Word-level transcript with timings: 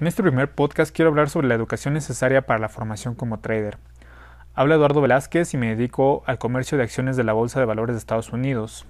En 0.00 0.06
este 0.06 0.22
primer 0.22 0.52
podcast 0.52 0.94
quiero 0.94 1.08
hablar 1.08 1.28
sobre 1.28 1.48
la 1.48 1.56
educación 1.56 1.92
necesaria 1.92 2.42
para 2.42 2.60
la 2.60 2.68
formación 2.68 3.16
como 3.16 3.40
trader. 3.40 3.78
Habla 4.54 4.76
Eduardo 4.76 5.00
Velázquez 5.00 5.54
y 5.54 5.56
me 5.56 5.74
dedico 5.74 6.22
al 6.24 6.38
comercio 6.38 6.78
de 6.78 6.84
acciones 6.84 7.16
de 7.16 7.24
la 7.24 7.32
Bolsa 7.32 7.58
de 7.58 7.66
Valores 7.66 7.96
de 7.96 7.98
Estados 7.98 8.32
Unidos. 8.32 8.86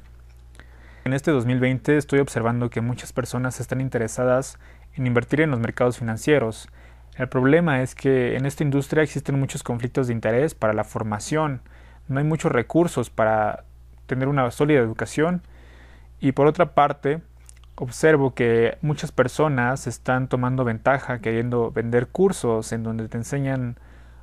En 1.06 1.14
este 1.14 1.30
2020 1.30 1.96
estoy 1.96 2.18
observando 2.18 2.68
que 2.68 2.82
muchas 2.82 3.14
personas 3.14 3.58
están 3.58 3.80
interesadas 3.80 4.58
en 4.96 5.06
invertir 5.06 5.40
en 5.40 5.50
los 5.50 5.60
mercados 5.60 5.96
financieros. 5.96 6.68
El 7.16 7.30
problema 7.30 7.80
es 7.80 7.94
que 7.94 8.36
en 8.36 8.44
esta 8.44 8.62
industria 8.62 9.02
existen 9.02 9.40
muchos 9.40 9.62
conflictos 9.62 10.08
de 10.08 10.12
interés 10.12 10.54
para 10.54 10.74
la 10.74 10.84
formación, 10.84 11.62
no 12.08 12.18
hay 12.18 12.26
muchos 12.26 12.52
recursos 12.52 13.08
para 13.08 13.64
tener 14.04 14.28
una 14.28 14.50
sólida 14.50 14.80
educación 14.80 15.40
y 16.20 16.32
por 16.32 16.46
otra 16.46 16.74
parte 16.74 17.22
observo 17.80 18.34
que 18.34 18.76
muchas 18.82 19.12
personas 19.12 19.86
están 19.86 20.28
tomando 20.28 20.64
ventaja 20.64 21.20
queriendo 21.20 21.70
vender 21.70 22.08
cursos 22.08 22.72
en 22.72 22.82
donde 22.82 23.08
te 23.08 23.18
enseñan 23.18 23.76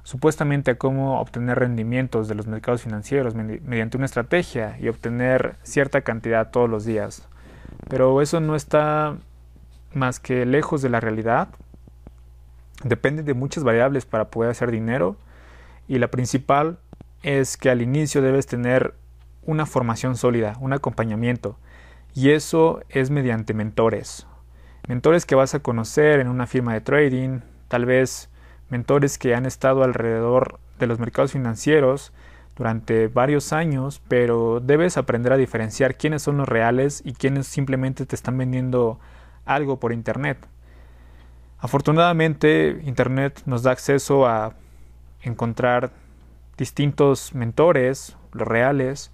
supuestamente 0.04 0.78
cómo 0.78 1.20
obtener 1.20 1.60
rendimientos 1.60 2.28
de 2.28 2.36
los 2.36 2.48
mercados 2.48 2.82
financieros 2.82 3.34
mediante 3.34 3.98
una 3.98 4.06
estrategia 4.06 4.78
y 4.80 4.90
obtener 4.90 5.56
cierta 5.64 6.02
cantidad 6.02 6.52
todos 6.52 6.70
los 6.70 6.86
días. 6.86 7.28
Pero 7.90 8.22
eso 8.22 8.40
no 8.42 8.56
está 8.56 9.18
más 9.94 10.20
que 10.20 10.46
lejos 10.46 10.82
de 10.82 10.90
la 10.90 11.00
realidad. 11.00 11.48
Depende 12.84 13.24
de 13.24 13.34
muchas 13.34 13.64
variables 13.64 14.06
para 14.06 14.26
poder 14.26 14.52
hacer 14.52 14.70
dinero 14.70 15.16
y 15.88 15.98
la 15.98 16.10
principal 16.10 16.78
es 17.24 17.56
que 17.56 17.70
al 17.70 17.82
inicio 17.82 18.22
debes 18.22 18.48
tener 18.48 18.96
una 19.44 19.66
formación 19.66 20.18
sólida, 20.18 20.58
un 20.60 20.74
acompañamiento 20.74 21.58
y 22.16 22.32
eso 22.32 22.82
es 22.88 23.12
mediante 23.12 23.54
mentores. 23.54 24.26
Mentores 24.88 25.26
que 25.26 25.36
vas 25.36 25.54
a 25.54 25.60
conocer 25.60 26.22
en 26.22 26.30
una 26.30 26.48
firma 26.48 26.74
de 26.74 26.82
trading, 26.82 27.42
tal 27.68 27.86
vez 27.86 28.30
mentores 28.70 29.18
que 29.18 29.36
han 29.36 29.46
estado 29.46 29.84
alrededor 29.84 30.60
de 30.80 30.88
los 30.88 30.98
mercados 30.98 31.34
financieros 31.34 32.14
durante 32.56 33.10
varios 33.10 33.52
años, 33.52 34.02
pero 34.08 34.62
debes 34.62 34.96
aprender 34.96 35.34
a 35.34 35.38
diferenciar 35.38 35.98
quiénes 35.98 36.22
son 36.24 36.38
los 36.38 36.48
reales 36.48 37.02
y 37.04 37.14
quiénes 37.14 37.48
simplemente 37.48 38.06
te 38.06 38.16
están 38.16 38.38
vendiendo 38.38 38.98
algo 39.44 39.78
por 39.80 39.92
Internet. 39.92 40.38
Afortunadamente, 41.60 42.82
Internet 42.86 43.42
nos 43.46 43.64
da 43.64 43.72
acceso 43.72 44.26
a 44.26 44.54
encontrar 45.22 45.92
distintos 46.58 47.36
mentores, 47.36 48.16
los 48.32 48.48
reales, 48.48 49.12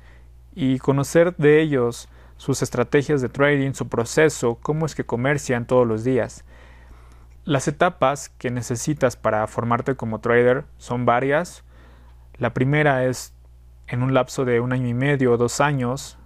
y 0.53 0.77
conocer 0.79 1.35
de 1.37 1.61
ellos 1.61 2.09
sus 2.41 2.63
estrategias 2.63 3.21
de 3.21 3.29
trading, 3.29 3.73
su 3.73 3.87
proceso, 3.87 4.57
cómo 4.63 4.87
es 4.87 4.95
que 4.95 5.05
comercian 5.05 5.67
todos 5.67 5.85
los 5.85 6.03
días. 6.03 6.43
Las 7.45 7.67
etapas 7.67 8.29
que 8.29 8.49
necesitas 8.49 9.15
para 9.15 9.45
formarte 9.45 9.95
como 9.95 10.21
trader 10.21 10.65
son 10.79 11.05
varias. 11.05 11.63
La 12.39 12.51
primera 12.51 13.05
es 13.05 13.35
en 13.85 14.01
un 14.01 14.15
lapso 14.15 14.43
de 14.43 14.59
un 14.59 14.73
año 14.73 14.87
y 14.87 14.95
medio 14.95 15.33
o 15.33 15.37
dos 15.37 15.61
años. 15.61 16.17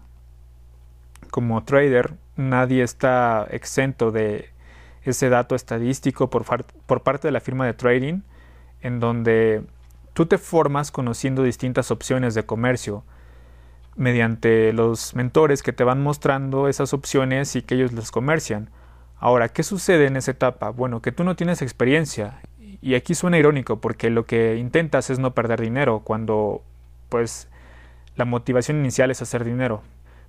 Como 1.32 1.66
trader, 1.66 2.14
nadie 2.38 2.82
está 2.82 3.46
exento 3.50 4.12
de 4.12 4.52
ese 5.04 5.28
dato 5.28 5.54
estadístico 5.54 6.30
por, 6.30 6.46
parte 6.46 7.28
de 7.28 7.34
la 7.34 7.42
firma 7.42 7.66
de 7.66 7.74
trading, 7.74 8.22
en 8.80 9.02
donde 9.02 9.66
tú 10.14 10.28
te 10.28 10.38
formas 10.38 10.92
conociendo 10.92 11.44
distintas 11.44 11.92
opciones 11.92 12.36
de 12.36 12.46
comercio 12.46 13.04
mediante 13.96 14.74
los 14.74 15.16
mentores 15.16 15.64
que 15.64 15.74
te 15.74 15.84
van 15.84 16.02
mostrando 16.02 16.68
esas 16.68 16.94
opciones 16.94 17.56
y 17.56 17.62
que 17.62 17.76
ellos 17.76 17.94
las 17.94 18.12
comercian. 18.12 18.70
Ahora, 19.18 19.50
¿qué 19.50 19.64
sucede 19.64 20.08
en 20.08 20.18
esa 20.18 20.32
etapa? 20.32 20.70
Bueno, 20.70 21.02
que 21.02 21.12
tú 21.12 21.24
no 21.24 21.36
tienes 21.36 21.62
experiencia. 21.62 22.42
Y 22.82 22.96
aquí 22.96 23.16
suena 23.16 23.38
irónico 23.38 23.80
porque 23.80 24.10
lo 24.10 24.26
que 24.26 24.58
intentas 24.58 25.10
es 25.10 25.18
no 25.18 25.34
perder 25.34 25.62
dinero 25.62 26.02
cuando 26.04 26.64
pues 27.10 27.48
la 28.16 28.26
motivación 28.26 28.78
inicial 28.78 29.12
es 29.12 29.22
hacer 29.22 29.44
dinero. 29.44 29.82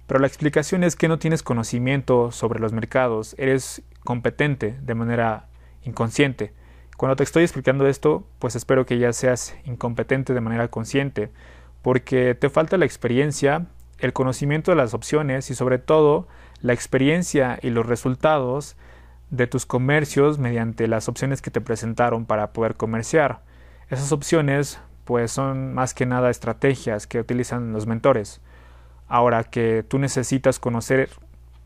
Pero 0.06 0.21
la 0.21 0.27
explicación 0.27 0.84
es 0.84 0.94
que 0.94 1.09
no 1.09 1.19
tienes 1.19 1.43
conocimiento 1.43 2.31
sobre 2.31 2.60
los 2.60 2.72
mercados, 2.72 3.34
eres 3.38 3.83
competente 4.04 4.77
de 4.81 4.94
manera 4.94 5.48
inconsciente. 5.83 6.53
Cuando 6.97 7.16
te 7.16 7.25
estoy 7.25 7.43
explicando 7.43 7.87
esto, 7.87 8.27
pues 8.38 8.56
espero 8.56 8.87
que 8.87 8.98
ya 8.98 9.12
seas 9.12 9.54
incompetente 9.65 10.33
de 10.33 10.41
manera 10.41 10.69
consciente, 10.69 11.31
porque 11.86 12.34
te 12.34 12.50
falta 12.50 12.78
la 12.78 12.84
experiencia, 12.84 13.66
el 14.00 14.12
conocimiento 14.12 14.72
de 14.72 14.76
las 14.76 14.92
opciones 14.92 15.52
y 15.52 15.54
sobre 15.54 15.78
todo 15.78 16.26
la 16.60 16.72
experiencia 16.72 17.60
y 17.62 17.70
los 17.70 17.86
resultados 17.86 18.74
de 19.30 19.47
tus 19.47 19.66
comercios 19.66 20.41
mediante 20.41 20.88
las 20.88 21.08
opciones 21.08 21.42
que 21.42 21.52
te 21.52 21.60
presentaron 21.60 22.26
para 22.26 22.52
poder 22.52 22.74
comerciar. 22.74 23.42
Esas 23.88 24.10
opciones 24.10 24.80
pues 25.04 25.30
son 25.30 25.74
más 25.74 25.94
que 25.94 26.06
nada 26.06 26.28
estrategias 26.28 27.06
que 27.06 27.20
utilizan 27.20 27.72
los 27.72 27.86
mentores. 27.86 28.41
Ahora 29.06 29.44
que 29.44 29.84
tú 29.86 30.00
necesitas 30.00 30.58
conocer 30.58 31.10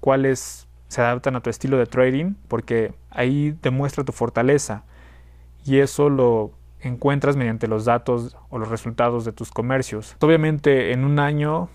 cuáles 0.00 0.68
se 0.88 1.00
adaptan 1.00 1.34
a 1.36 1.40
tu 1.40 1.48
estilo 1.48 1.78
de 1.78 1.86
trading 1.86 2.34
porque 2.46 2.92
ahí 3.08 3.56
demuestra 3.62 4.04
tu 4.04 4.12
fortaleza 4.12 4.84
y 5.64 5.78
eso 5.78 6.10
lo 6.10 6.52
encuentras 6.82 7.36
mediante 7.36 7.68
los 7.68 7.84
datos 7.84 8.36
o 8.48 8.58
los 8.58 8.68
resultados 8.68 9.24
de 9.24 9.32
tus 9.32 9.50
comercios. 9.50 10.16
Obviamente 10.20 10.92
en 10.92 11.04
un 11.04 11.18
año 11.18 11.68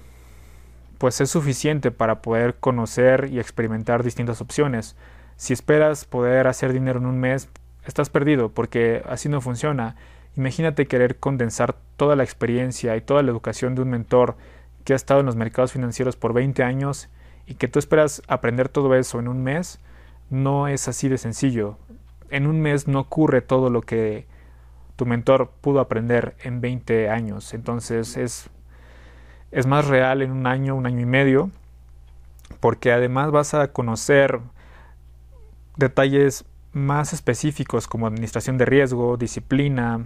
pues 0.98 1.22
es 1.22 1.30
suficiente 1.30 1.92
para 1.92 2.22
poder 2.22 2.56
conocer 2.56 3.30
y 3.32 3.40
experimentar 3.40 4.04
distintas 4.04 4.42
opciones. 4.42 4.96
Si 5.36 5.54
esperas 5.54 6.06
poder 6.06 6.48
hacer 6.48 6.74
dinero 6.74 7.00
en 7.00 7.06
un 7.06 7.20
mes, 7.20 7.50
estás 7.86 8.10
perdido 8.10 8.50
porque 8.50 9.04
así 9.08 9.30
no 9.30 9.42
funciona. 9.42 9.96
Imagínate 10.38 10.88
querer 10.88 11.18
condensar 11.18 11.76
toda 11.98 12.16
la 12.16 12.24
experiencia 12.24 12.96
y 12.96 13.02
toda 13.02 13.24
la 13.24 13.32
educación 13.32 13.76
de 13.76 13.82
un 13.82 13.90
mentor 13.90 14.36
que 14.84 14.94
ha 14.94 14.96
estado 14.96 15.20
en 15.20 15.26
los 15.26 15.36
mercados 15.36 15.74
financieros 15.74 16.16
por 16.16 16.34
20 16.34 16.64
años 16.64 17.10
y 17.46 17.56
que 17.56 17.68
tú 17.68 17.80
esperas 17.80 18.22
aprender 18.28 18.70
todo 18.70 18.96
eso 18.96 19.20
en 19.20 19.28
un 19.28 19.44
mes, 19.44 19.80
no 20.30 20.68
es 20.68 20.88
así 20.88 21.10
de 21.10 21.18
sencillo. 21.18 21.78
En 22.30 22.48
un 22.48 22.62
mes 22.62 22.88
no 22.88 23.00
ocurre 23.00 23.42
todo 23.42 23.70
lo 23.70 23.82
que 23.82 24.26
tu 24.96 25.06
mentor 25.06 25.52
pudo 25.62 25.80
aprender 25.80 26.36
en 26.44 26.62
20 26.62 27.10
años. 27.10 27.54
Entonces 27.54 28.18
es, 28.18 28.50
es 29.52 29.68
más 29.68 29.88
real 29.88 30.22
en 30.22 30.32
un 30.32 30.48
año, 30.48 30.76
un 30.76 30.86
año 30.86 31.02
y 31.02 31.06
medio, 31.06 31.50
porque 32.60 32.92
además 32.92 33.32
vas 33.32 33.54
a 33.54 33.72
conocer 33.72 34.40
detalles 35.78 36.46
más 36.72 37.14
específicos 37.14 37.88
como 37.88 38.08
administración 38.08 38.58
de 38.58 38.66
riesgo, 38.66 39.18
disciplina, 39.18 40.06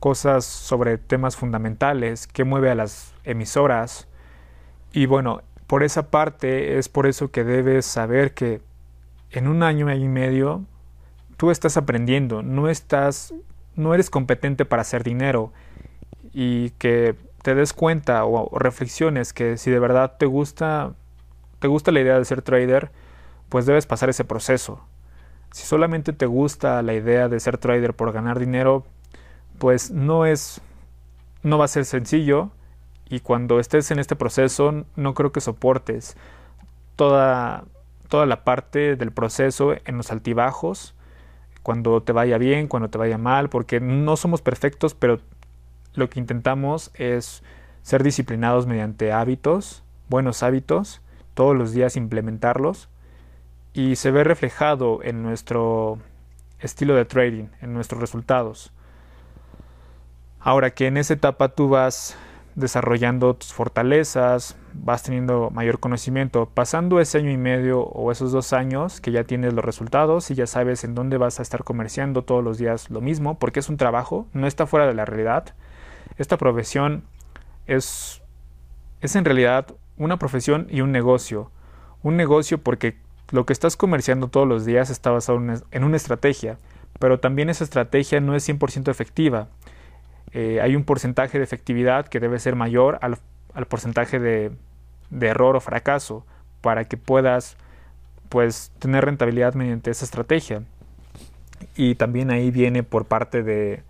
cosas 0.00 0.44
sobre 0.44 0.98
temas 0.98 1.36
fundamentales, 1.36 2.26
qué 2.26 2.44
mueve 2.44 2.70
a 2.70 2.74
las 2.74 3.14
emisoras. 3.24 4.08
Y 4.92 5.06
bueno, 5.06 5.42
por 5.66 5.82
esa 5.82 6.10
parte 6.10 6.78
es 6.78 6.88
por 6.88 7.06
eso 7.06 7.30
que 7.30 7.44
debes 7.44 7.86
saber 7.86 8.34
que 8.34 8.60
en 9.30 9.48
un 9.48 9.62
año 9.62 9.92
y 9.92 10.08
medio 10.08 10.64
tú 11.36 11.50
estás 11.50 11.76
aprendiendo, 11.76 12.42
no 12.42 12.68
estás 12.68 13.34
no 13.76 13.94
eres 13.94 14.10
competente 14.10 14.64
para 14.64 14.82
hacer 14.82 15.04
dinero 15.04 15.52
y 16.32 16.70
que 16.70 17.14
te 17.42 17.54
des 17.54 17.72
cuenta 17.72 18.24
o, 18.24 18.58
reflexiones 18.58 19.32
que 19.32 19.56
si 19.56 19.70
de 19.70 19.78
verdad 19.78 20.16
te 20.18 20.26
gusta 20.26 20.94
te 21.60 21.68
gusta 21.68 21.92
la 21.92 22.00
idea 22.00 22.18
de 22.18 22.24
ser 22.24 22.42
trader, 22.42 22.90
pues 23.48 23.64
debes 23.64 23.86
pasar 23.86 24.10
ese 24.10 24.24
proceso. 24.24 24.84
Si 25.52 25.64
solamente 25.64 26.12
te 26.12 26.26
gusta 26.26 26.82
la 26.82 26.92
idea 26.92 27.28
de 27.28 27.40
ser 27.40 27.56
trader 27.56 27.94
por 27.94 28.12
ganar 28.12 28.38
dinero, 28.38 28.84
pues 29.58 29.90
no 29.90 30.26
es 30.26 30.60
no 31.42 31.56
va 31.56 31.66
a 31.66 31.68
ser 31.68 31.84
sencillo 31.84 32.50
y 33.08 33.20
cuando 33.20 33.60
estés 33.60 33.90
en 33.92 34.00
este 34.00 34.16
proceso 34.16 34.84
no 34.96 35.14
creo 35.14 35.30
que 35.30 35.40
soportes 35.40 36.16
toda 36.96 37.64
toda 38.08 38.26
la 38.26 38.42
parte 38.42 38.96
del 38.96 39.12
proceso 39.12 39.74
en 39.84 39.96
los 39.96 40.10
altibajos 40.10 40.95
cuando 41.66 42.00
te 42.00 42.12
vaya 42.12 42.38
bien, 42.38 42.68
cuando 42.68 42.90
te 42.90 42.96
vaya 42.96 43.18
mal, 43.18 43.48
porque 43.48 43.80
no 43.80 44.16
somos 44.16 44.40
perfectos, 44.40 44.94
pero 44.94 45.18
lo 45.94 46.08
que 46.08 46.20
intentamos 46.20 46.92
es 46.94 47.42
ser 47.82 48.04
disciplinados 48.04 48.68
mediante 48.68 49.10
hábitos, 49.10 49.82
buenos 50.08 50.44
hábitos, 50.44 51.00
todos 51.34 51.56
los 51.56 51.72
días 51.72 51.96
implementarlos 51.96 52.88
y 53.72 53.96
se 53.96 54.12
ve 54.12 54.22
reflejado 54.22 55.00
en 55.02 55.24
nuestro 55.24 55.98
estilo 56.60 56.94
de 56.94 57.04
trading, 57.04 57.48
en 57.60 57.74
nuestros 57.74 58.00
resultados. 58.00 58.72
Ahora 60.38 60.70
que 60.70 60.86
en 60.86 60.96
esa 60.96 61.14
etapa 61.14 61.48
tú 61.48 61.68
vas 61.68 62.16
desarrollando 62.56 63.34
tus 63.34 63.52
fortalezas, 63.52 64.56
vas 64.72 65.02
teniendo 65.02 65.50
mayor 65.50 65.78
conocimiento. 65.78 66.48
Pasando 66.52 67.00
ese 67.00 67.18
año 67.18 67.30
y 67.30 67.36
medio 67.36 67.82
o 67.82 68.10
esos 68.10 68.32
dos 68.32 68.52
años 68.54 69.00
que 69.00 69.12
ya 69.12 69.24
tienes 69.24 69.52
los 69.52 69.64
resultados 69.64 70.30
y 70.30 70.34
ya 70.34 70.46
sabes 70.46 70.82
en 70.82 70.94
dónde 70.94 71.18
vas 71.18 71.38
a 71.38 71.42
estar 71.42 71.64
comerciando 71.64 72.22
todos 72.22 72.42
los 72.42 72.58
días 72.58 72.90
lo 72.90 73.00
mismo, 73.02 73.38
porque 73.38 73.60
es 73.60 73.68
un 73.68 73.76
trabajo, 73.76 74.26
no 74.32 74.46
está 74.46 74.66
fuera 74.66 74.86
de 74.86 74.94
la 74.94 75.04
realidad. 75.04 75.54
Esta 76.16 76.38
profesión 76.38 77.04
es, 77.66 78.22
es 79.02 79.16
en 79.16 79.26
realidad 79.26 79.74
una 79.98 80.18
profesión 80.18 80.66
y 80.70 80.80
un 80.80 80.92
negocio. 80.92 81.50
Un 82.02 82.16
negocio 82.16 82.58
porque 82.58 82.96
lo 83.32 83.44
que 83.44 83.52
estás 83.52 83.76
comerciando 83.76 84.28
todos 84.28 84.48
los 84.48 84.64
días 84.64 84.88
está 84.88 85.10
basado 85.10 85.38
en 85.70 85.84
una 85.84 85.96
estrategia, 85.96 86.58
pero 86.98 87.20
también 87.20 87.50
esa 87.50 87.64
estrategia 87.64 88.20
no 88.20 88.34
es 88.34 88.48
100% 88.48 88.90
efectiva. 88.90 89.48
Eh, 90.32 90.60
hay 90.60 90.76
un 90.76 90.84
porcentaje 90.84 91.38
de 91.38 91.44
efectividad 91.44 92.06
que 92.08 92.20
debe 92.20 92.38
ser 92.38 92.56
mayor 92.56 92.98
al, 93.00 93.18
porcentaje 93.66 94.18
de, 94.18 94.52
de, 95.10 95.26
error 95.26 95.56
o 95.56 95.60
fracaso 95.60 96.26
para 96.60 96.84
que 96.84 96.96
puedas 96.96 97.56
pues 98.28 98.72
tener 98.78 99.04
rentabilidad 99.04 99.54
mediante 99.54 99.90
esa 99.90 100.04
estrategia. 100.04 100.62
Y 101.74 101.94
también 101.94 102.30
ahí 102.30 102.50
viene 102.50 102.82
por 102.82 103.06
parte 103.06 103.42
de, 103.42 103.82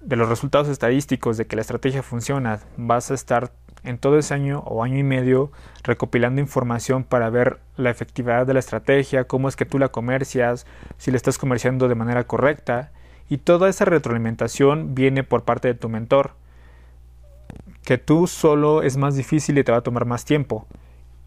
de 0.00 0.16
los 0.16 0.28
resultados 0.28 0.68
estadísticos 0.68 1.36
de 1.36 1.46
que 1.46 1.56
la 1.56 1.62
estrategia 1.62 2.02
funciona. 2.02 2.60
Vas 2.76 3.10
a 3.10 3.14
estar 3.14 3.52
en 3.84 3.98
todo 3.98 4.18
ese 4.18 4.34
año 4.34 4.60
o 4.60 4.82
año 4.82 4.98
y 4.98 5.02
medio 5.02 5.50
recopilando 5.82 6.40
información 6.40 7.04
para 7.04 7.30
ver 7.30 7.58
la 7.76 7.90
efectividad 7.90 8.46
de 8.46 8.54
la 8.54 8.58
estrategia, 8.58 9.24
cómo 9.24 9.48
es 9.48 9.56
que 9.56 9.64
tú 9.64 9.78
la 9.78 9.88
comercias, 9.88 10.66
si 10.98 11.10
la 11.10 11.16
estás 11.16 11.38
comerciando 11.38 11.88
de 11.88 11.94
manera 11.94 12.24
correcta 12.24 12.90
y 13.28 13.38
toda 13.38 13.68
esa 13.68 13.84
retroalimentación 13.84 14.94
viene 14.94 15.22
por 15.22 15.44
parte 15.44 15.68
de 15.68 15.74
tu 15.74 15.88
mentor. 15.88 16.32
Que 17.84 17.98
tú 17.98 18.26
solo 18.26 18.82
es 18.82 18.96
más 18.96 19.16
difícil 19.16 19.58
y 19.58 19.64
te 19.64 19.72
va 19.72 19.78
a 19.78 19.82
tomar 19.82 20.04
más 20.04 20.24
tiempo. 20.24 20.66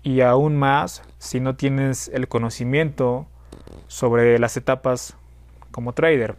Y 0.03 0.21
aún 0.21 0.57
más 0.57 1.03
si 1.19 1.39
no 1.39 1.55
tienes 1.55 2.09
el 2.09 2.27
conocimiento 2.27 3.27
sobre 3.87 4.39
las 4.39 4.57
etapas 4.57 5.15
como 5.71 5.93
trader. 5.93 6.35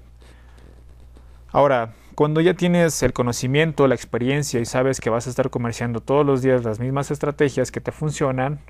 Ahora, 1.50 1.94
cuando 2.14 2.40
ya 2.40 2.54
tienes 2.54 3.02
el 3.02 3.12
conocimiento, 3.12 3.86
la 3.86 3.94
experiencia 3.94 4.60
y 4.60 4.64
sabes 4.64 5.00
que 5.00 5.10
vas 5.10 5.26
a 5.26 5.30
estar 5.30 5.50
comerciando 5.50 6.00
todos 6.00 6.26
los 6.26 6.42
días 6.42 6.64
las 6.64 6.80
mismas 6.80 7.10
estrategias 7.10 7.70
que 7.70 7.80
te 7.80 7.92
funcionan, 7.92 8.60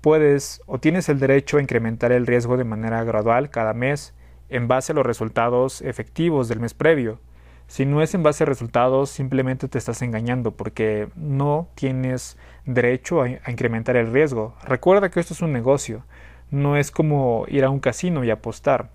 puedes 0.00 0.62
o 0.66 0.78
tienes 0.78 1.08
el 1.08 1.18
derecho 1.18 1.58
a 1.58 1.62
incrementar 1.62 2.12
el 2.12 2.26
riesgo 2.26 2.56
de 2.56 2.64
manera 2.64 3.02
gradual 3.04 3.50
cada 3.50 3.74
mes 3.74 4.14
en 4.48 4.68
base 4.68 4.92
a 4.92 4.94
los 4.94 5.06
resultados 5.06 5.82
efectivos 5.82 6.48
del 6.48 6.60
mes 6.60 6.74
previo. 6.74 7.20
Si 7.68 7.84
no 7.84 8.00
es 8.00 8.14
en 8.14 8.22
base 8.22 8.44
a 8.44 8.46
resultados, 8.46 9.10
simplemente 9.10 9.68
te 9.68 9.76
estás 9.76 10.00
engañando 10.00 10.52
porque 10.52 11.08
no 11.16 11.68
tienes 11.74 12.38
derecho 12.64 13.20
a, 13.20 13.28
incrementar 13.28 13.96
el 13.96 14.10
riesgo. 14.10 14.54
Recuerda 14.64 15.10
que 15.10 15.20
esto 15.20 15.34
es 15.34 15.42
un 15.42 15.52
negocio, 15.52 16.02
no 16.50 16.78
es 16.78 16.90
como 16.90 17.44
ir 17.48 17.64
a 17.64 17.70
un 17.70 17.78
casino 17.78 18.24
y 18.24 18.30
apostar, 18.30 18.90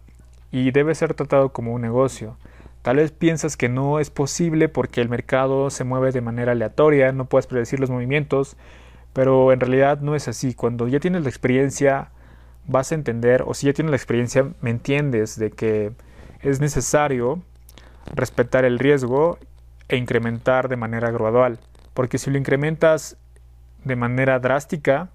y 0.51 0.71
debe 0.71 0.95
ser 0.95 1.13
tratado 1.13 1.49
como 1.49 1.73
un 1.73 1.81
negocio. 1.81 2.35
Tal 2.81 2.97
vez 2.97 3.11
piensas 3.11 3.57
que 3.57 3.69
no 3.69 3.99
es 3.99 4.09
posible 4.09 4.69
porque 4.69 5.01
el 5.01 5.07
mercado 5.07 5.69
se 5.69 5.83
mueve 5.83 6.11
de 6.11 6.21
manera 6.21 6.53
aleatoria, 6.53 7.11
no 7.11 7.25
puedes 7.25 7.47
predecir 7.47 7.79
los 7.79 7.91
movimientos, 7.91 8.57
pero 9.13 9.53
en 9.53 9.59
realidad 9.59 10.01
no 10.01 10.15
es 10.15 10.27
así. 10.27 10.55
Cuando 10.55 10.87
ya 10.87 10.99
tienes 10.99 11.21
la 11.21 11.29
experiencia, 11.29 12.09
vas 12.67 12.91
a 12.91 12.95
entender, 12.95 13.43
o 13.45 13.53
si 13.53 13.67
ya 13.67 13.73
tienes 13.73 13.91
la 13.91 13.97
experiencia, 13.97 14.47
me 14.61 14.69
entiendes 14.69 15.37
de 15.37 15.51
que 15.51 15.91
es 16.41 16.59
necesario 16.59 17.41
respetar 18.13 18.65
el 18.65 18.79
riesgo 18.79 19.37
e 19.89 19.97
incrementar 19.97 20.69
de 20.69 20.75
manera 20.75 21.11
gradual, 21.11 21.59
porque 21.93 22.17
si 22.17 22.31
lo 22.31 22.37
incrementas 22.37 23.17
de 23.83 23.95
manera 23.95 24.39
drástica, 24.39 25.09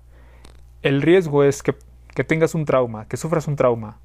el 0.83 1.03
riesgo 1.03 1.43
es 1.43 1.63
que, 1.63 1.75
que 2.15 2.25
tengas 2.25 2.55
un 2.55 2.65
trauma, 2.65 3.07
que 3.07 3.17
sufras 3.17 3.49
un 3.49 3.57
trauma, 3.57 3.99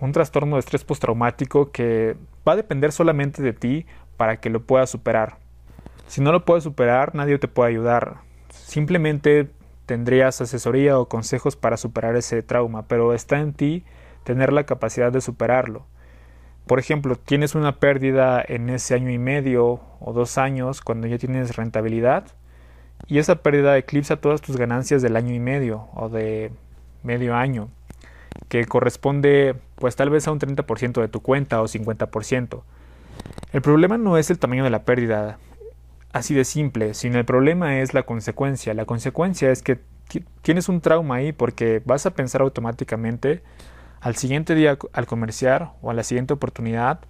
un 0.00 0.12
trastorno 0.12 0.56
de 0.56 0.60
estrés 0.60 0.84
postraumático 0.84 1.70
que 1.70 2.16
va 2.46 2.52
a 2.52 2.56
depender 2.56 2.92
solamente 2.92 3.42
de 3.42 3.52
ti 3.52 3.86
para 4.16 4.38
que 4.38 4.50
lo 4.50 4.62
puedas 4.62 4.90
superar. 4.90 5.38
Si 6.06 6.20
no 6.20 6.32
lo 6.32 6.44
puedes 6.44 6.64
superar, 6.64 7.14
nadie 7.14 7.38
te 7.38 7.48
puede 7.48 7.70
ayudar. 7.70 8.18
Simplemente 8.50 9.48
tendrías 9.86 10.40
asesoría 10.40 10.98
o 10.98 11.08
consejos 11.08 11.56
para 11.56 11.76
superar 11.76 12.16
ese 12.16 12.42
trauma, 12.42 12.86
pero 12.86 13.14
está 13.14 13.40
en 13.40 13.52
ti 13.52 13.84
tener 14.24 14.52
la 14.52 14.66
capacidad 14.66 15.12
de 15.12 15.20
superarlo. 15.20 15.86
Por 16.66 16.80
ejemplo, 16.80 17.14
tienes 17.16 17.54
una 17.54 17.78
pérdida 17.78 18.44
en 18.46 18.68
ese 18.70 18.94
año 18.94 19.10
y 19.10 19.18
medio 19.18 19.80
o 20.00 20.12
dos 20.12 20.36
años 20.36 20.80
cuando 20.80 21.06
ya 21.06 21.16
tienes 21.16 21.56
rentabilidad 21.56 22.24
y 23.06 23.18
esa 23.18 23.36
pérdida 23.36 23.78
eclipsa 23.78 24.16
todas 24.16 24.40
tus 24.40 24.56
ganancias 24.56 25.00
del 25.00 25.16
año 25.16 25.32
y 25.32 25.38
medio 25.38 25.88
o 25.94 26.08
de 26.08 26.50
medio 27.04 27.36
año, 27.36 27.68
que 28.48 28.64
corresponde 28.64 29.54
pues 29.76 29.94
tal 29.94 30.10
vez 30.10 30.26
a 30.26 30.32
un 30.32 30.40
30% 30.40 31.00
de 31.00 31.08
tu 31.08 31.20
cuenta 31.20 31.62
o 31.62 31.66
50%. 31.66 32.62
El 33.52 33.62
problema 33.62 33.96
no 33.96 34.18
es 34.18 34.30
el 34.30 34.40
tamaño 34.40 34.64
de 34.64 34.70
la 34.70 34.82
pérdida, 34.82 35.38
así 36.16 36.34
de 36.34 36.44
simple, 36.44 36.94
sino 36.94 37.18
el 37.18 37.24
problema 37.24 37.80
es 37.80 37.94
la 37.94 38.04
consecuencia. 38.04 38.74
La 38.74 38.84
consecuencia 38.84 39.50
es 39.50 39.62
que 39.62 39.78
tienes 40.42 40.68
un 40.68 40.80
trauma 40.80 41.16
ahí 41.16 41.32
porque 41.32 41.82
vas 41.84 42.06
a 42.06 42.10
pensar 42.10 42.40
automáticamente 42.40 43.42
al 44.00 44.16
siguiente 44.16 44.54
día 44.54 44.78
al 44.92 45.06
comerciar 45.06 45.72
o 45.82 45.90
a 45.90 45.94
la 45.94 46.04
siguiente 46.04 46.34
oportunidad 46.34 47.00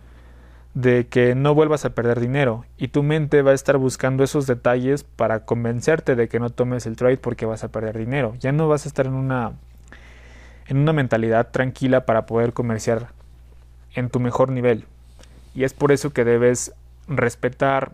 de 0.75 1.07
que 1.07 1.35
no 1.35 1.55
vuelvas 1.55 1.85
a 1.85 1.95
perder 1.95 2.21
dinero 2.21 2.65
y 2.77 2.89
tu 2.89 3.03
mente 3.03 3.43
va 3.43 3.53
a 3.53 3.55
estar 3.55 3.79
buscando 3.79 4.25
esos 4.25 4.47
detalles 4.47 5.05
para 5.05 5.45
convencerte 5.45 6.17
de 6.17 6.29
que 6.29 6.39
no 6.39 6.51
tomes 6.51 6.87
el 6.87 6.97
trade 6.97 7.17
porque 7.17 7.47
vas 7.47 7.65
a 7.65 7.69
perder 7.69 7.97
dinero. 7.97 8.35
Ya 8.41 8.53
no 8.53 8.69
vas 8.69 8.85
a 8.85 8.89
estar 8.89 9.07
en 9.07 9.15
una 9.15 9.53
en 10.69 10.79
una 10.79 10.93
mentalidad 10.93 11.51
tranquila 11.51 12.07
para 12.07 12.27
poder 12.27 12.53
comerciar 12.53 13.09
en 13.95 14.11
tu 14.11 14.21
mejor 14.21 14.51
nivel. 14.51 14.85
Y 15.55 15.65
es 15.65 15.73
por 15.73 15.93
eso 15.93 16.13
que 16.13 16.25
debes 16.25 16.75
respetar 17.09 17.93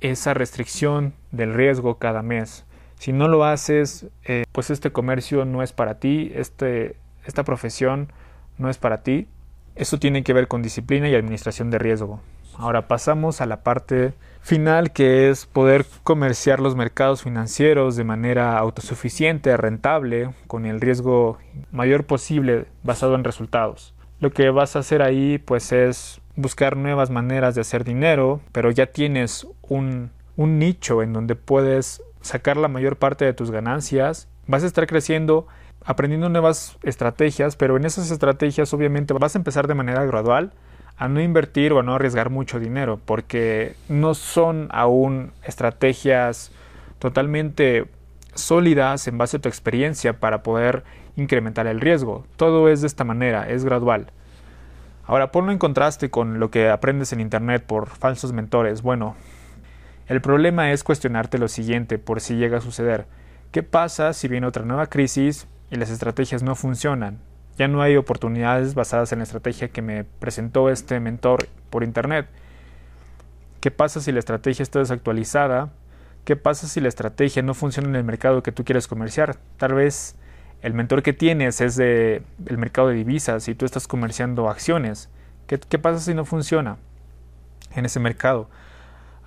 esa 0.00 0.34
restricción 0.34 1.14
del 1.30 1.54
riesgo 1.54 1.98
cada 1.98 2.22
mes. 2.22 2.64
Si 2.98 3.12
no 3.12 3.28
lo 3.28 3.44
haces, 3.44 4.06
eh, 4.24 4.44
pues 4.52 4.70
este 4.70 4.90
comercio 4.90 5.44
no 5.44 5.62
es 5.62 5.72
para 5.72 5.98
ti, 5.98 6.32
este, 6.34 6.96
esta 7.24 7.44
profesión 7.44 8.12
no 8.58 8.70
es 8.70 8.78
para 8.78 9.02
ti. 9.02 9.28
Eso 9.74 9.98
tiene 9.98 10.22
que 10.22 10.32
ver 10.32 10.48
con 10.48 10.62
disciplina 10.62 11.08
y 11.08 11.14
administración 11.14 11.70
de 11.70 11.78
riesgo. 11.78 12.20
Ahora 12.58 12.88
pasamos 12.88 13.42
a 13.42 13.46
la 13.46 13.62
parte 13.62 14.14
final 14.40 14.92
que 14.92 15.28
es 15.28 15.44
poder 15.44 15.84
comerciar 16.02 16.60
los 16.60 16.74
mercados 16.74 17.22
financieros 17.22 17.96
de 17.96 18.04
manera 18.04 18.56
autosuficiente, 18.56 19.54
rentable, 19.58 20.30
con 20.46 20.64
el 20.64 20.80
riesgo 20.80 21.38
mayor 21.70 22.04
posible 22.04 22.66
basado 22.82 23.14
en 23.14 23.24
resultados. 23.24 23.92
Lo 24.20 24.30
que 24.30 24.48
vas 24.48 24.74
a 24.74 24.78
hacer 24.78 25.02
ahí 25.02 25.36
pues 25.36 25.72
es 25.72 26.22
buscar 26.36 26.76
nuevas 26.76 27.10
maneras 27.10 27.54
de 27.54 27.62
hacer 27.62 27.84
dinero, 27.84 28.40
pero 28.52 28.70
ya 28.70 28.86
tienes 28.86 29.46
un, 29.62 30.10
un 30.36 30.58
nicho 30.58 31.02
en 31.02 31.12
donde 31.12 31.34
puedes 31.34 32.02
sacar 32.20 32.56
la 32.56 32.68
mayor 32.68 32.96
parte 32.96 33.24
de 33.24 33.32
tus 33.32 33.50
ganancias, 33.50 34.28
vas 34.46 34.62
a 34.62 34.66
estar 34.66 34.86
creciendo 34.86 35.46
aprendiendo 35.84 36.28
nuevas 36.28 36.76
estrategias, 36.82 37.56
pero 37.56 37.76
en 37.76 37.84
esas 37.84 38.10
estrategias 38.10 38.74
obviamente 38.74 39.14
vas 39.14 39.34
a 39.34 39.38
empezar 39.38 39.68
de 39.68 39.74
manera 39.74 40.04
gradual 40.04 40.52
a 40.96 41.08
no 41.08 41.20
invertir 41.20 41.72
o 41.72 41.78
a 41.78 41.82
no 41.82 41.94
arriesgar 41.94 42.28
mucho 42.28 42.58
dinero, 42.58 42.98
porque 43.04 43.76
no 43.88 44.14
son 44.14 44.68
aún 44.72 45.32
estrategias 45.44 46.50
totalmente 46.98 47.86
sólidas 48.34 49.06
en 49.06 49.16
base 49.16 49.36
a 49.36 49.40
tu 49.40 49.48
experiencia 49.48 50.18
para 50.18 50.42
poder 50.42 50.84
incrementar 51.16 51.66
el 51.66 51.80
riesgo. 51.80 52.24
Todo 52.36 52.68
es 52.68 52.80
de 52.80 52.88
esta 52.88 53.04
manera, 53.04 53.48
es 53.48 53.64
gradual. 53.64 54.10
Ahora 55.06 55.30
ponlo 55.30 55.52
en 55.52 55.58
contraste 55.58 56.10
con 56.10 56.40
lo 56.40 56.50
que 56.50 56.68
aprendes 56.68 57.12
en 57.12 57.20
Internet 57.20 57.64
por 57.64 57.88
falsos 57.88 58.32
mentores. 58.32 58.82
Bueno, 58.82 59.14
el 60.08 60.20
problema 60.20 60.72
es 60.72 60.82
cuestionarte 60.82 61.38
lo 61.38 61.48
siguiente 61.48 61.98
por 61.98 62.20
si 62.20 62.34
llega 62.34 62.58
a 62.58 62.60
suceder. 62.60 63.06
¿Qué 63.52 63.62
pasa 63.62 64.12
si 64.12 64.26
viene 64.26 64.46
otra 64.46 64.64
nueva 64.64 64.86
crisis 64.86 65.46
y 65.70 65.76
las 65.76 65.90
estrategias 65.90 66.42
no 66.42 66.56
funcionan? 66.56 67.18
Ya 67.56 67.68
no 67.68 67.82
hay 67.82 67.96
oportunidades 67.96 68.74
basadas 68.74 69.12
en 69.12 69.20
la 69.20 69.24
estrategia 69.24 69.68
que 69.68 69.80
me 69.80 70.04
presentó 70.04 70.70
este 70.70 70.98
mentor 71.00 71.48
por 71.70 71.84
Internet. 71.84 72.26
¿Qué 73.60 73.70
pasa 73.70 74.00
si 74.00 74.12
la 74.12 74.18
estrategia 74.18 74.62
está 74.62 74.80
desactualizada? 74.80 75.70
¿Qué 76.24 76.36
pasa 76.36 76.66
si 76.66 76.80
la 76.80 76.88
estrategia 76.88 77.42
no 77.42 77.54
funciona 77.54 77.88
en 77.88 77.96
el 77.96 78.04
mercado 78.04 78.42
que 78.42 78.52
tú 78.52 78.64
quieres 78.64 78.88
comerciar? 78.88 79.36
Tal 79.56 79.74
vez 79.74 80.16
el 80.66 80.74
mentor 80.74 81.04
que 81.04 81.12
tienes 81.12 81.60
es 81.60 81.76
de 81.76 82.22
el 82.44 82.58
mercado 82.58 82.88
de 82.88 82.94
divisas 82.94 83.46
y 83.46 83.54
tú 83.54 83.64
estás 83.64 83.86
comerciando 83.86 84.50
acciones. 84.50 85.08
¿Qué, 85.46 85.60
¿Qué, 85.60 85.78
pasa 85.78 86.00
si 86.00 86.12
no 86.12 86.24
funciona 86.24 86.76
en 87.76 87.84
ese 87.84 88.00
mercado? 88.00 88.50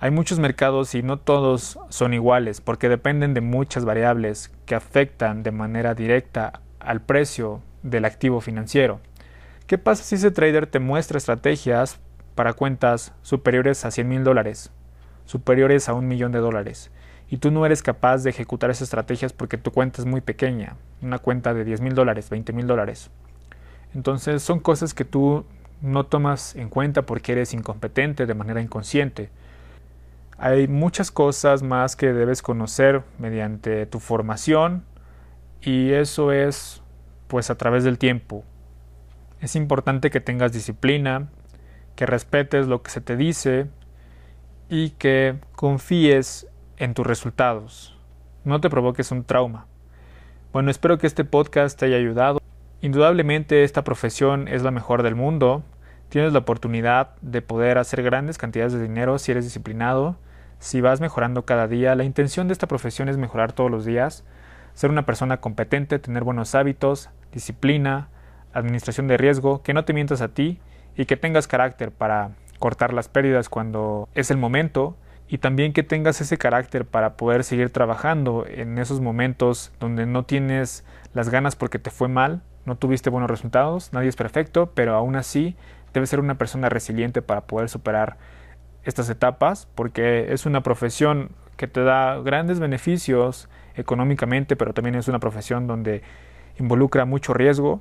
Hay 0.00 0.10
muchos 0.10 0.38
mercados 0.38 0.94
y 0.94 1.02
no 1.02 1.18
todos 1.18 1.78
son 1.88 2.12
iguales 2.12 2.60
porque 2.60 2.90
dependen 2.90 3.32
de 3.32 3.40
muchas 3.40 3.86
variables 3.86 4.52
que 4.66 4.74
afectan 4.74 5.42
de 5.42 5.50
manera 5.50 5.94
directa 5.94 6.60
al 6.78 7.00
precio 7.00 7.62
del 7.82 8.04
activo 8.04 8.42
financiero. 8.42 9.00
¿Qué 9.66 9.78
pasa 9.78 10.04
si 10.04 10.16
ese 10.16 10.30
trader 10.30 10.66
te 10.66 10.78
muestra 10.78 11.16
estrategias 11.16 12.00
para 12.34 12.52
cuentas 12.52 13.14
superiores 13.22 13.86
a 13.86 13.90
100 13.90 14.06
mil 14.06 14.24
dólares, 14.24 14.72
superiores 15.24 15.88
a 15.88 15.94
un 15.94 16.06
millón 16.06 16.32
de 16.32 16.40
dólares? 16.40 16.90
Y 17.30 17.36
tú 17.36 17.52
no 17.52 17.64
eres 17.64 17.82
capaz 17.82 18.24
de 18.24 18.30
ejecutar 18.30 18.70
esas 18.70 18.82
estrategias 18.82 19.32
porque 19.32 19.56
tu 19.56 19.70
cuenta 19.70 20.02
es 20.02 20.06
muy 20.06 20.20
pequeña, 20.20 20.76
una 21.00 21.20
cuenta 21.20 21.54
de 21.54 21.64
10 21.64 21.80
mil 21.80 21.94
dólares, 21.94 22.28
20 22.28 22.52
mil 22.52 22.66
dólares. 22.66 23.10
Entonces 23.94 24.42
son 24.42 24.58
cosas 24.58 24.94
que 24.94 25.04
tú 25.04 25.44
no 25.80 26.04
tomas 26.06 26.56
en 26.56 26.68
cuenta 26.68 27.02
porque 27.02 27.32
eres 27.32 27.54
incompetente 27.54 28.26
de 28.26 28.34
manera 28.34 28.60
inconsciente. 28.60 29.30
Hay 30.38 30.66
muchas 30.66 31.12
cosas 31.12 31.62
más 31.62 31.94
que 31.94 32.12
debes 32.12 32.42
conocer 32.42 33.04
mediante 33.18 33.86
tu 33.86 34.00
formación 34.00 34.84
y 35.62 35.92
eso 35.92 36.32
es 36.32 36.82
pues 37.28 37.48
a 37.48 37.54
través 37.54 37.84
del 37.84 37.96
tiempo. 37.96 38.42
Es 39.40 39.54
importante 39.54 40.10
que 40.10 40.20
tengas 40.20 40.52
disciplina, 40.52 41.28
que 41.94 42.06
respetes 42.06 42.66
lo 42.66 42.82
que 42.82 42.90
se 42.90 43.00
te 43.00 43.16
dice 43.16 43.68
y 44.68 44.90
que 44.90 45.36
confíes 45.54 46.49
en 46.80 46.94
tus 46.94 47.06
resultados. 47.06 47.94
No 48.42 48.60
te 48.60 48.70
provoques 48.70 49.12
un 49.12 49.22
trauma. 49.22 49.66
Bueno, 50.52 50.70
espero 50.70 50.98
que 50.98 51.06
este 51.06 51.24
podcast 51.24 51.78
te 51.78 51.84
haya 51.84 51.96
ayudado. 51.96 52.40
Indudablemente 52.80 53.62
esta 53.64 53.84
profesión 53.84 54.48
es 54.48 54.62
la 54.62 54.70
mejor 54.70 55.02
del 55.02 55.14
mundo. 55.14 55.62
Tienes 56.08 56.32
la 56.32 56.40
oportunidad 56.40 57.10
de 57.20 57.42
poder 57.42 57.76
hacer 57.76 58.02
grandes 58.02 58.38
cantidades 58.38 58.72
de 58.72 58.82
dinero 58.82 59.18
si 59.18 59.30
eres 59.30 59.44
disciplinado, 59.44 60.16
si 60.58 60.80
vas 60.80 61.02
mejorando 61.02 61.44
cada 61.44 61.68
día. 61.68 61.94
La 61.94 62.04
intención 62.04 62.48
de 62.48 62.54
esta 62.54 62.66
profesión 62.66 63.10
es 63.10 63.18
mejorar 63.18 63.52
todos 63.52 63.70
los 63.70 63.84
días, 63.84 64.24
ser 64.72 64.88
una 64.88 65.04
persona 65.04 65.36
competente, 65.36 65.98
tener 65.98 66.24
buenos 66.24 66.54
hábitos, 66.54 67.10
disciplina, 67.30 68.08
administración 68.54 69.06
de 69.06 69.18
riesgo, 69.18 69.62
que 69.62 69.74
no 69.74 69.84
te 69.84 69.92
mientas 69.92 70.22
a 70.22 70.28
ti 70.28 70.58
y 70.96 71.04
que 71.04 71.18
tengas 71.18 71.46
carácter 71.46 71.92
para 71.92 72.30
cortar 72.58 72.94
las 72.94 73.08
pérdidas 73.08 73.50
cuando 73.50 74.08
es 74.14 74.30
el 74.30 74.38
momento 74.38 74.96
y 75.30 75.38
también 75.38 75.72
que 75.72 75.84
tengas 75.84 76.20
ese 76.20 76.38
carácter 76.38 76.84
para 76.84 77.16
poder 77.16 77.44
seguir 77.44 77.70
trabajando 77.70 78.44
en 78.48 78.78
esos 78.78 79.00
momentos 79.00 79.70
donde 79.78 80.04
no 80.04 80.24
tienes 80.24 80.84
las 81.14 81.28
ganas 81.28 81.54
porque 81.54 81.78
te 81.78 81.90
fue 81.90 82.08
mal, 82.08 82.42
no 82.66 82.74
tuviste 82.76 83.10
buenos 83.10 83.30
resultados, 83.30 83.92
nadie 83.92 84.08
es 84.08 84.16
perfecto, 84.16 84.72
pero 84.74 84.96
aún 84.96 85.14
así 85.14 85.54
debes 85.94 86.10
ser 86.10 86.18
una 86.18 86.34
persona 86.34 86.68
resiliente 86.68 87.22
para 87.22 87.42
poder 87.42 87.68
superar 87.68 88.16
estas 88.82 89.08
etapas 89.08 89.68
porque 89.76 90.32
es 90.32 90.46
una 90.46 90.64
profesión 90.64 91.30
que 91.56 91.68
te 91.68 91.84
da 91.84 92.18
grandes 92.18 92.58
beneficios 92.58 93.48
económicamente, 93.76 94.56
pero 94.56 94.74
también 94.74 94.96
es 94.96 95.06
una 95.06 95.20
profesión 95.20 95.68
donde 95.68 96.02
involucra 96.58 97.04
mucho 97.04 97.34
riesgo, 97.34 97.80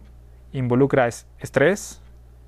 involucra 0.51 1.08
estrés, 1.39 2.03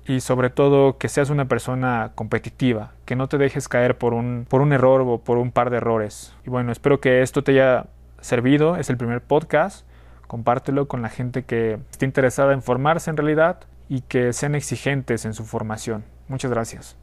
y 0.06 0.20
sobre 0.20 0.50
todo 0.50 0.98
que 0.98 1.08
seas 1.08 1.30
una 1.30 1.46
persona 1.46 2.12
competitiva, 2.14 2.92
que 3.04 3.16
no 3.16 3.28
te 3.28 3.38
dejes 3.38 3.68
caer 3.68 3.98
por 3.98 4.14
un, 4.14 4.46
por 4.48 4.60
un 4.60 4.72
error 4.72 5.02
o 5.02 5.18
por 5.18 5.38
un 5.38 5.52
par 5.52 5.70
de 5.70 5.76
errores. 5.78 6.34
Y 6.44 6.50
bueno, 6.50 6.72
espero 6.72 7.00
que 7.00 7.22
esto 7.22 7.42
te 7.42 7.52
haya 7.52 7.86
servido, 8.20 8.76
es 8.76 8.90
el 8.90 8.96
primer 8.96 9.20
podcast, 9.20 9.86
compártelo 10.26 10.88
con 10.88 11.02
la 11.02 11.08
gente 11.08 11.44
que 11.44 11.78
esté 11.90 12.06
interesada 12.06 12.52
en 12.52 12.62
formarse 12.62 13.10
en 13.10 13.16
realidad 13.16 13.60
y 13.88 14.00
que 14.00 14.32
sean 14.32 14.54
exigentes 14.54 15.24
en 15.24 15.34
su 15.34 15.44
formación. 15.44 16.04
Muchas 16.28 16.50
gracias. 16.50 17.01